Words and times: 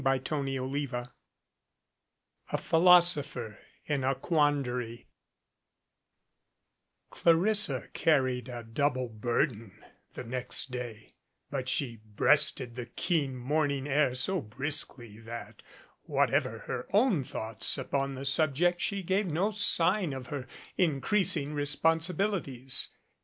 CHAPTER 0.03 0.43
XVIII 0.45 1.03
A 2.51 2.57
PHILOSOPHER 2.57 3.59
IN 3.85 4.03
A 4.03 4.15
QUANDARY 4.15 5.05
LARISSA 7.23 7.89
carried 7.93 8.49
a 8.49 8.63
double 8.63 9.09
burden 9.09 9.79
the 10.15 10.23
next 10.23 10.71
day, 10.71 11.03
S, 11.03 11.13
but 11.51 11.69
she 11.69 12.01
breasted 12.15 12.75
the 12.75 12.87
keen 12.87 13.35
morning 13.37 13.87
air 13.87 14.15
so 14.15 14.41
briskly 14.41 15.19
that 15.19 15.61
whatever 16.05 16.63
her 16.65 16.87
own 16.91 17.23
thoughts 17.23 17.77
upon 17.77 18.15
the 18.15 18.25
sub 18.25 18.55
ject 18.55 18.81
she 18.81 19.03
gave 19.03 19.27
no 19.27 19.51
sign 19.51 20.13
of 20.13 20.29
her 20.33 20.47
increasing 20.79 21.53
responsibilities. 21.53 22.89